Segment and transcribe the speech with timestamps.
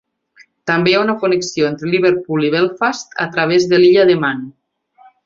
[0.69, 4.43] També hi ha una connexió entre Liverpool i Belfast a través de l'illa de Man.